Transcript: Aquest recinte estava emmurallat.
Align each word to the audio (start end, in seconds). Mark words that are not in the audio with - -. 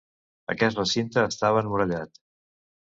Aquest 0.53 0.81
recinte 0.81 1.27
estava 1.33 1.65
emmurallat. 1.67 2.23